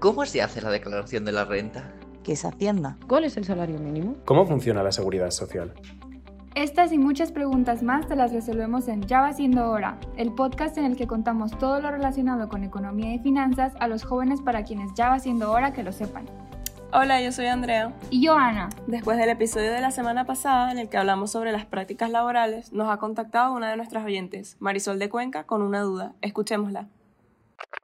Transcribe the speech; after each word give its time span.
¿Cómo 0.00 0.24
se 0.26 0.40
hace 0.42 0.60
la 0.60 0.70
declaración 0.70 1.24
de 1.24 1.32
la 1.32 1.44
renta? 1.44 1.92
¿Qué 2.22 2.34
es 2.34 2.44
Hacienda? 2.44 2.96
¿Cuál 3.08 3.24
es 3.24 3.36
el 3.36 3.44
salario 3.44 3.80
mínimo? 3.80 4.14
¿Cómo 4.26 4.46
funciona 4.46 4.80
la 4.84 4.92
seguridad 4.92 5.32
social? 5.32 5.74
Estas 6.54 6.92
y 6.92 6.98
muchas 6.98 7.32
preguntas 7.32 7.82
más 7.82 8.06
te 8.06 8.14
las 8.14 8.32
resolvemos 8.32 8.86
en 8.86 9.02
Ya 9.02 9.20
va 9.22 9.32
siendo 9.32 9.68
hora, 9.68 9.98
el 10.16 10.32
podcast 10.32 10.78
en 10.78 10.84
el 10.84 10.96
que 10.96 11.08
contamos 11.08 11.58
todo 11.58 11.80
lo 11.80 11.90
relacionado 11.90 12.48
con 12.48 12.62
economía 12.62 13.12
y 13.12 13.18
finanzas 13.18 13.72
a 13.80 13.88
los 13.88 14.04
jóvenes 14.04 14.40
para 14.40 14.62
quienes 14.62 14.94
ya 14.94 15.08
va 15.08 15.18
siendo 15.18 15.50
hora 15.50 15.72
que 15.72 15.82
lo 15.82 15.90
sepan. 15.90 16.26
Hola, 16.92 17.20
yo 17.20 17.32
soy 17.32 17.46
Andrea. 17.46 17.92
Y 18.08 18.22
yo, 18.22 18.34
Ana. 18.34 18.68
Después 18.86 19.18
del 19.18 19.30
episodio 19.30 19.72
de 19.72 19.80
la 19.80 19.90
semana 19.90 20.26
pasada 20.26 20.70
en 20.70 20.78
el 20.78 20.88
que 20.88 20.96
hablamos 20.96 21.32
sobre 21.32 21.50
las 21.50 21.66
prácticas 21.66 22.10
laborales, 22.10 22.72
nos 22.72 22.88
ha 22.88 22.98
contactado 22.98 23.52
una 23.52 23.68
de 23.68 23.76
nuestras 23.76 24.04
oyentes, 24.04 24.56
Marisol 24.60 25.00
de 25.00 25.08
Cuenca, 25.08 25.42
con 25.42 25.60
una 25.60 25.80
duda. 25.80 26.14
Escuchémosla. 26.20 26.86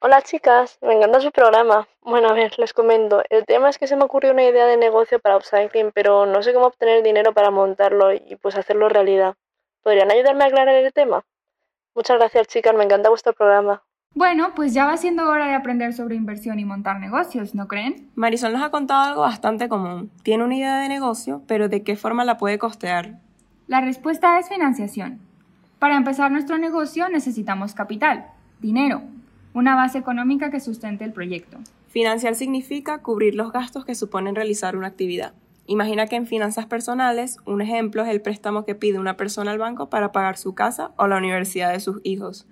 Hola 0.00 0.20
chicas, 0.20 0.78
me 0.82 0.92
encanta 0.92 1.20
su 1.20 1.32
programa. 1.32 1.88
Bueno, 2.02 2.28
a 2.28 2.34
ver, 2.34 2.58
les 2.58 2.74
comento. 2.74 3.22
El 3.30 3.46
tema 3.46 3.70
es 3.70 3.78
que 3.78 3.86
se 3.86 3.96
me 3.96 4.04
ocurrió 4.04 4.32
una 4.32 4.44
idea 4.44 4.66
de 4.66 4.76
negocio 4.76 5.18
para 5.18 5.36
upcycling, 5.36 5.92
pero 5.94 6.26
no 6.26 6.42
sé 6.42 6.52
cómo 6.52 6.66
obtener 6.66 7.02
dinero 7.02 7.32
para 7.32 7.50
montarlo 7.50 8.12
y 8.12 8.36
pues 8.42 8.54
hacerlo 8.56 8.90
realidad. 8.90 9.34
¿Podrían 9.82 10.10
ayudarme 10.10 10.44
a 10.44 10.48
aclarar 10.48 10.74
el 10.74 10.92
tema? 10.92 11.24
Muchas 11.94 12.18
gracias 12.18 12.48
chicas, 12.48 12.74
me 12.74 12.84
encanta 12.84 13.08
vuestro 13.08 13.32
programa. 13.32 13.82
Bueno, 14.14 14.52
pues 14.54 14.74
ya 14.74 14.84
va 14.84 14.96
siendo 14.96 15.28
hora 15.28 15.46
de 15.46 15.54
aprender 15.54 15.92
sobre 15.92 16.14
inversión 16.14 16.58
y 16.58 16.64
montar 16.64 17.00
negocios, 17.00 17.54
¿no 17.54 17.66
creen? 17.66 18.10
Marisol 18.14 18.52
nos 18.52 18.62
ha 18.62 18.70
contado 18.70 19.00
algo 19.08 19.22
bastante 19.22 19.68
común. 19.68 20.10
Tiene 20.22 20.44
una 20.44 20.54
idea 20.54 20.78
de 20.80 20.88
negocio, 20.88 21.42
pero 21.48 21.68
¿de 21.68 21.82
qué 21.82 21.96
forma 21.96 22.24
la 22.24 22.36
puede 22.36 22.58
costear? 22.58 23.14
La 23.66 23.80
respuesta 23.80 24.38
es 24.38 24.48
financiación. 24.48 25.20
Para 25.78 25.96
empezar 25.96 26.30
nuestro 26.30 26.58
negocio 26.58 27.08
necesitamos 27.08 27.74
capital, 27.74 28.26
dinero, 28.60 29.02
una 29.54 29.76
base 29.76 29.98
económica 29.98 30.50
que 30.50 30.60
sustente 30.60 31.04
el 31.04 31.12
proyecto. 31.12 31.58
Financiar 31.88 32.34
significa 32.34 32.98
cubrir 32.98 33.36
los 33.36 33.52
gastos 33.52 33.84
que 33.84 33.94
suponen 33.94 34.34
realizar 34.34 34.76
una 34.76 34.88
actividad. 34.88 35.32
Imagina 35.66 36.06
que 36.06 36.16
en 36.16 36.26
finanzas 36.26 36.66
personales, 36.66 37.38
un 37.46 37.62
ejemplo 37.62 38.02
es 38.02 38.08
el 38.08 38.20
préstamo 38.20 38.66
que 38.66 38.74
pide 38.74 38.98
una 38.98 39.16
persona 39.16 39.52
al 39.52 39.58
banco 39.58 39.88
para 39.88 40.12
pagar 40.12 40.36
su 40.36 40.54
casa 40.54 40.90
o 40.96 41.06
la 41.06 41.16
universidad 41.16 41.72
de 41.72 41.80
sus 41.80 42.00
hijos. 42.04 42.46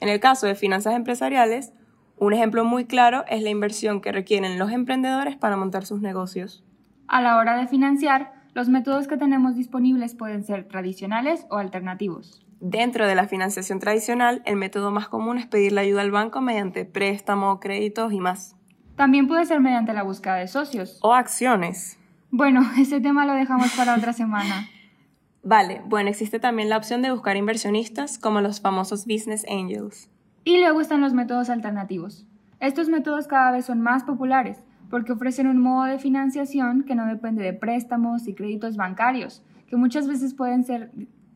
En 0.00 0.08
el 0.08 0.20
caso 0.20 0.46
de 0.46 0.54
finanzas 0.54 0.94
empresariales, 0.94 1.72
un 2.16 2.32
ejemplo 2.32 2.64
muy 2.64 2.84
claro 2.84 3.24
es 3.28 3.42
la 3.42 3.50
inversión 3.50 4.00
que 4.00 4.12
requieren 4.12 4.58
los 4.58 4.70
emprendedores 4.70 5.36
para 5.36 5.56
montar 5.56 5.84
sus 5.84 6.00
negocios. 6.00 6.62
A 7.08 7.20
la 7.20 7.36
hora 7.36 7.56
de 7.56 7.66
financiar, 7.66 8.33
los 8.54 8.68
métodos 8.68 9.08
que 9.08 9.16
tenemos 9.16 9.56
disponibles 9.56 10.14
pueden 10.14 10.44
ser 10.44 10.68
tradicionales 10.68 11.44
o 11.50 11.58
alternativos. 11.58 12.46
Dentro 12.60 13.06
de 13.06 13.16
la 13.16 13.26
financiación 13.26 13.80
tradicional, 13.80 14.42
el 14.46 14.56
método 14.56 14.92
más 14.92 15.08
común 15.08 15.38
es 15.38 15.46
pedir 15.46 15.72
la 15.72 15.80
ayuda 15.80 16.02
al 16.02 16.12
banco 16.12 16.40
mediante 16.40 16.84
préstamo, 16.84 17.58
créditos 17.58 18.12
y 18.12 18.20
más. 18.20 18.56
También 18.94 19.26
puede 19.26 19.44
ser 19.44 19.60
mediante 19.60 19.92
la 19.92 20.04
búsqueda 20.04 20.36
de 20.36 20.46
socios. 20.46 21.00
O 21.02 21.14
acciones. 21.14 21.98
Bueno, 22.30 22.62
ese 22.78 23.00
tema 23.00 23.26
lo 23.26 23.34
dejamos 23.34 23.72
para 23.76 23.96
otra 23.96 24.12
semana. 24.12 24.68
Vale, 25.42 25.82
bueno, 25.84 26.08
existe 26.08 26.38
también 26.38 26.68
la 26.68 26.78
opción 26.78 27.02
de 27.02 27.10
buscar 27.10 27.36
inversionistas 27.36 28.18
como 28.18 28.40
los 28.40 28.60
famosos 28.60 29.04
business 29.04 29.44
angels. 29.50 30.08
Y 30.44 30.58
luego 30.58 30.80
están 30.80 31.00
los 31.00 31.12
métodos 31.12 31.50
alternativos. 31.50 32.24
Estos 32.60 32.88
métodos 32.88 33.26
cada 33.26 33.50
vez 33.50 33.66
son 33.66 33.80
más 33.80 34.04
populares 34.04 34.62
porque 34.90 35.12
ofrecen 35.12 35.46
un 35.46 35.60
modo 35.60 35.84
de 35.84 35.98
financiación 35.98 36.84
que 36.84 36.94
no 36.94 37.06
depende 37.06 37.42
de 37.42 37.52
préstamos 37.52 38.28
y 38.28 38.34
créditos 38.34 38.76
bancarios, 38.76 39.42
que 39.68 39.76
muchas 39.76 40.06
veces 40.06 40.34
pueden 40.34 40.64
ser 40.64 40.90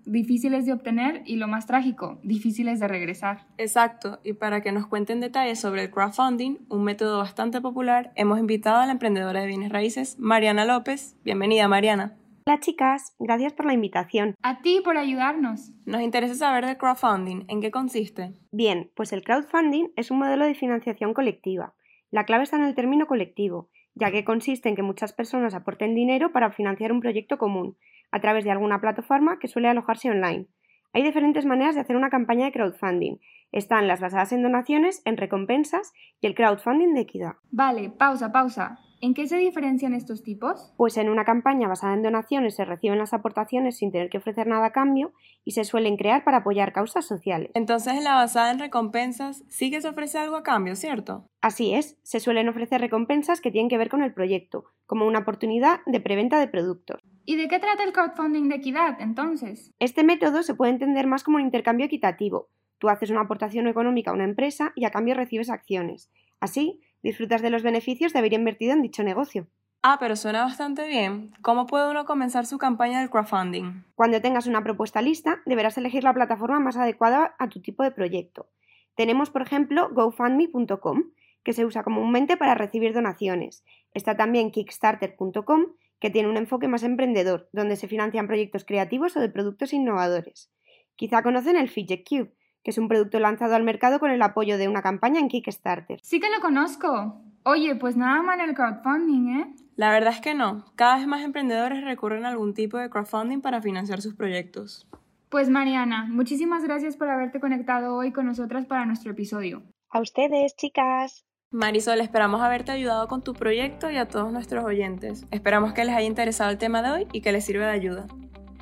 difíciles 0.08 0.64
de 0.66 0.72
obtener 0.72 1.22
y 1.27 1.36
lo 1.36 1.48
más 1.48 1.66
trágico, 1.66 2.19
difíciles 2.22 2.80
de 2.80 2.88
regresar. 2.88 3.46
Exacto, 3.58 4.20
y 4.24 4.32
para 4.32 4.62
que 4.62 4.72
nos 4.72 4.86
cuenten 4.86 5.20
detalles 5.20 5.60
sobre 5.60 5.84
el 5.84 5.91
crowdfunding, 5.91 6.58
un 6.69 6.84
método 6.84 7.19
bastante 7.19 7.60
popular, 7.60 8.12
hemos 8.14 8.38
invitado 8.38 8.78
a 8.78 8.86
la 8.86 8.92
emprendedora 8.92 9.41
de 9.41 9.46
bienes 9.46 9.70
raíces, 9.70 10.19
Mariana 10.19 10.64
López. 10.64 11.16
Bienvenida, 11.24 11.69
Mariana. 11.69 12.16
Hola 12.47 12.60
chicas, 12.60 13.14
gracias 13.19 13.53
por 13.53 13.66
la 13.66 13.75
invitación. 13.75 14.34
A 14.42 14.62
ti 14.62 14.81
por 14.82 14.97
ayudarnos. 14.97 15.70
Nos 15.84 16.00
interesa 16.00 16.34
saber 16.34 16.64
del 16.64 16.78
crowdfunding, 16.78 17.44
¿en 17.48 17.60
qué 17.60 17.70
consiste? 17.70 18.32
Bien, 18.50 18.91
pues 18.94 19.12
el 19.12 19.22
crowdfunding 19.22 19.88
es 19.97 20.10
un 20.10 20.19
modelo 20.19 20.47
de 20.47 20.54
financiación 20.54 21.12
colectiva. 21.12 21.75
La 22.10 22.24
clave 22.24 22.44
está 22.44 22.56
en 22.56 22.64
el 22.64 22.74
término 22.74 23.06
colectivo, 23.06 23.69
ya 23.94 24.10
que 24.10 24.24
consiste 24.24 24.69
en 24.69 24.76
que 24.76 24.82
muchas 24.82 25.12
personas 25.12 25.54
aporten 25.54 25.94
dinero 25.94 26.32
para 26.32 26.50
financiar 26.50 26.92
un 26.92 27.00
proyecto 27.00 27.38
común, 27.38 27.76
a 28.10 28.20
través 28.20 28.44
de 28.44 28.50
alguna 28.50 28.80
plataforma 28.80 29.38
que 29.38 29.48
suele 29.48 29.69
alojarse 29.69 30.10
online. 30.10 30.46
Hay 30.92 31.02
diferentes 31.02 31.44
maneras 31.44 31.74
de 31.74 31.82
hacer 31.82 31.96
una 31.96 32.08
campaña 32.08 32.46
de 32.46 32.52
crowdfunding. 32.52 33.16
Están 33.52 33.88
las 33.88 34.00
basadas 34.00 34.32
en 34.32 34.42
donaciones, 34.42 35.02
en 35.04 35.16
recompensas 35.16 35.92
y 36.20 36.26
el 36.26 36.34
crowdfunding 36.34 36.94
de 36.94 37.00
equidad. 37.00 37.32
Vale, 37.50 37.91
pausa, 37.91 38.32
pausa. 38.32 38.78
¿En 39.00 39.14
qué 39.14 39.28
se 39.28 39.36
diferencian 39.36 39.94
estos 39.94 40.25
tipos? 40.25 40.72
Pues 40.76 40.97
en 40.97 41.09
una 41.09 41.25
campaña 41.25 41.69
basada 41.69 41.94
en 41.94 42.03
donaciones 42.03 42.56
se 42.56 42.64
reciben 42.64 42.98
las 42.98 43.12
aportaciones 43.12 43.76
sin 43.76 43.92
tener 43.92 44.10
que 44.10 44.19
ofrecer 44.19 44.48
nada 44.48 44.66
a 44.66 44.72
cambio 44.72 45.12
y 45.44 45.53
se 45.53 45.62
suelen 45.62 45.97
crear 45.97 46.25
para 46.25 46.38
apoyar 46.38 46.72
causas 46.72 47.06
sociales. 47.06 47.53
Entonces 47.54 47.94
en 47.94 48.03
la 48.03 48.14
basada 48.14 48.50
en 48.50 48.58
recompensas 48.58 49.44
sí 49.48 49.70
que 49.70 49.81
se 49.81 49.88
ofrece 49.88 50.19
algo 50.19 50.34
a 50.34 50.42
cambio, 50.42 50.75
¿cierto? 50.75 51.28
Así 51.41 51.75
es, 51.75 51.97
se 52.03 52.19
suelen 52.19 52.48
ofrecer 52.48 52.81
recompensas 52.81 53.41
que 53.41 53.53
tienen 53.53 53.69
que 53.69 53.78
ver 53.78 53.88
con 53.88 54.03
el 54.03 54.12
proyecto, 54.12 54.64
como 54.87 55.06
una 55.06 55.20
oportunidad 55.20 55.78
de 55.87 56.00
preventa 56.00 56.41
de 56.41 56.48
productos. 56.48 57.00
¿Y 57.25 57.37
de 57.37 57.47
qué 57.47 57.60
trata 57.60 57.84
el 57.84 57.92
crowdfunding 57.92 58.48
de 58.48 58.56
equidad, 58.56 59.00
entonces? 59.00 59.70
Este 59.78 60.03
método 60.03 60.42
se 60.42 60.54
puede 60.54 60.72
entender 60.72 61.06
más 61.06 61.22
como 61.22 61.37
un 61.37 61.44
intercambio 61.44 61.87
equitativo. 61.87 62.48
Tú 62.78 62.88
haces 62.88 63.10
una 63.10 63.20
aportación 63.20 63.69
económica 63.69 64.10
a 64.10 64.14
una 64.14 64.25
empresa 64.25 64.72
y 64.75 64.87
a 64.87 64.91
cambio 64.91 65.14
recibes 65.14 65.50
acciones. 65.50 66.10
Así, 66.41 66.81
disfrutas 67.08 67.41
de 67.41 67.48
los 67.50 67.62
beneficios 67.62 68.12
de 68.12 68.19
haber 68.19 68.34
invertido 68.34 68.74
en 68.74 68.82
dicho 68.82 69.02
negocio. 69.02 69.46
Ah, 69.82 69.96
pero 69.98 70.14
suena 70.14 70.44
bastante 70.44 70.86
bien. 70.86 71.32
¿Cómo 71.41 71.66
puede 71.66 71.91
uno 71.91 72.04
comenzar 72.04 72.44
su 72.44 72.58
campaña 72.58 73.00
del 73.00 73.08
crowdfunding? 73.08 73.84
Cuando 73.94 74.20
tengas 74.20 74.46
una 74.46 74.62
propuesta 74.62 75.00
lista, 75.00 75.41
deberás 75.46 75.78
elegir 75.78 76.04
la 76.04 76.12
plataforma 76.12 76.60
más 76.60 76.76
adecuada 76.76 77.34
a 77.38 77.48
tu 77.48 77.62
tipo 77.62 77.82
de 77.82 77.92
proyecto. 77.92 78.50
Tenemos, 78.94 79.30
por 79.30 79.41
ejemplo, 79.41 79.88
gofundme.com, 79.92 81.04
que 81.42 81.52
se 81.54 81.64
usa 81.64 81.82
comúnmente 81.82 82.36
para 82.36 82.54
recibir 82.54 82.92
donaciones. 82.92 83.64
Está 83.94 84.16
también 84.16 84.50
kickstarter.com, 84.50 85.66
que 86.00 86.10
tiene 86.10 86.28
un 86.28 86.36
enfoque 86.36 86.69
más 86.69 86.82
emprendedor, 86.82 87.48
donde 87.52 87.76
se 87.76 87.88
financian 87.88 88.26
proyectos 88.26 88.66
creativos 88.66 89.16
o 89.16 89.20
de 89.20 89.30
productos 89.30 89.72
innovadores. 89.72 90.50
Quizá 90.96 91.22
conocen 91.22 91.56
el 91.56 91.70
Fidget 91.70 92.04
Cube, 92.06 92.34
que 92.62 92.70
es 92.70 92.78
un 92.78 92.88
producto 92.88 93.19
lanzado 93.20 93.54
al 93.54 93.62
mercado 93.62 93.98
con 93.98 94.10
el 94.10 94.22
apoyo 94.22 94.58
de 94.58 94.69
una 94.69 94.82
campaña 94.82 95.20
en 95.20 95.28
Kickstarter. 95.28 96.00
Sí 96.02 96.20
que 96.20 96.30
lo 96.30 96.41
conozco. 96.41 97.20
Oye, 97.44 97.76
pues 97.76 97.96
nada 97.96 98.22
mal 98.22 98.41
el 98.41 98.54
crowdfunding, 98.54 99.28
¿eh? 99.41 99.54
La 99.76 99.91
verdad 99.91 100.12
es 100.12 100.20
que 100.20 100.34
no. 100.34 100.64
Cada 100.74 100.96
vez 100.96 101.06
más 101.06 101.22
emprendedores 101.22 101.84
recurren 101.84 102.24
a 102.24 102.28
algún 102.28 102.52
tipo 102.52 102.78
de 102.78 102.91
crowdfunding 102.91 103.41
para 103.41 103.62
financiar 103.62 104.02
sus 104.02 104.14
proyectos. 104.14 104.88
Pues 105.28 105.50
Mariana, 105.50 106.06
muchísimas 106.08 106.64
gracias 106.64 106.96
por 106.96 107.08
haberte 107.10 107.38
conectado 107.38 107.94
hoy 107.94 108.12
con 108.12 108.26
nosotras 108.26 108.66
para 108.66 108.86
nuestro 108.86 109.12
episodio. 109.12 109.62
A 109.90 110.00
ustedes, 110.00 110.56
chicas. 110.56 111.25
Marisol, 111.50 112.00
esperamos 112.00 112.42
haberte 112.42 112.72
ayudado 112.72 113.08
con 113.08 113.22
tu 113.22 113.32
proyecto 113.32 113.90
y 113.90 113.96
a 113.96 114.08
todos 114.08 114.32
nuestros 114.32 114.64
oyentes. 114.64 115.26
Esperamos 115.30 115.72
que 115.72 115.84
les 115.84 115.94
haya 115.94 116.06
interesado 116.06 116.50
el 116.50 116.58
tema 116.58 116.82
de 116.82 116.90
hoy 116.90 117.06
y 117.12 117.22
que 117.22 117.32
les 117.32 117.44
sirva 117.44 117.66
de 117.66 117.72
ayuda. 117.72 118.06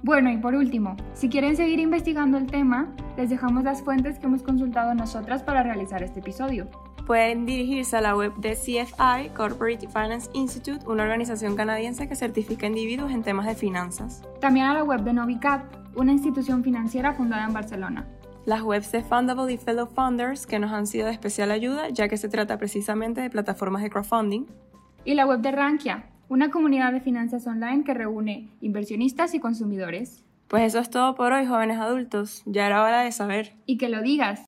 Bueno, 0.03 0.31
y 0.31 0.37
por 0.37 0.55
último, 0.55 0.97
si 1.15 1.29
quieren 1.29 1.57
seguir 1.57 1.81
investigando 1.81 2.39
el 2.39 2.47
tema, 2.47 2.95
les 3.17 3.31
dejamos 3.31 3.65
las 3.65 3.83
fuentes 3.83 4.19
que 4.19 4.27
hemos 4.27 4.43
consultado 4.43 4.95
nosotras 4.95 5.43
para 5.43 5.63
realizar 5.63 6.03
este 6.03 6.21
episodio. 6.21 6.69
Pueden 7.07 7.47
dirigirse 7.47 7.97
a 7.97 8.01
la 8.01 8.17
web 8.17 8.35
de 8.37 8.55
CFI, 8.55 9.31
Corporate 9.35 9.87
Finance 9.89 10.29
Institute, 10.33 10.87
una 10.87 11.05
organización 11.05 11.57
canadiense 11.57 12.09
que 12.09 12.17
certifica 12.17 12.67
individuos 12.67 13.13
en 13.13 13.23
temas 13.23 13.47
de 13.47 13.55
finanzas. 13.55 14.23
También 14.41 14.67
a 14.67 14.75
la 14.75 14.85
web 14.85 15.03
de 15.03 15.13
Novicap, 15.13 15.65
una 15.95 16.13
institución 16.13 16.63
financiera 16.63 17.13
fundada 17.15 17.45
en 17.45 17.53
Barcelona 17.53 18.07
las 18.47 18.63
webs 18.63 18.93
de 18.93 19.03
Fundable 19.03 19.53
y 19.53 19.59
Fellow 19.59 19.89
Funders 19.89 20.47
que 20.47 20.61
nos 20.61 20.73
han 20.73 20.87
sido 20.87 21.07
de 21.07 21.13
especial 21.13 21.51
ayuda 21.51 21.89
ya 21.91 22.09
que 22.09 22.17
se 22.17 22.29
trata 22.29 22.57
precisamente 22.59 23.21
de 23.21 23.29
plataformas 23.29 23.83
de 23.83 23.91
crowdfunding. 23.91 24.47
Y 25.05 25.15
la 25.15 25.27
web 25.27 25.41
de 25.41 25.51
Rankia, 25.51 26.07
una 26.29 26.51
comunidad 26.51 26.93
de 26.93 27.01
finanzas 27.01 27.47
online 27.47 27.85
que 27.85 27.95
reúne 27.95 28.49
inversionistas 28.61 29.35
y 29.35 29.41
consumidores. 29.41 30.25
Pues 30.49 30.63
eso 30.65 30.79
es 30.79 30.91
todo 30.91 31.15
por 31.15 31.33
hoy, 31.33 31.47
jóvenes 31.47 31.79
adultos. 31.79 32.43
Ya 32.47 32.67
era 32.67 32.83
hora 32.83 33.03
de 33.03 33.13
saber. 33.13 33.53
Y 33.67 33.79
que 33.79 33.89
lo 33.89 34.03
digas. 34.03 34.45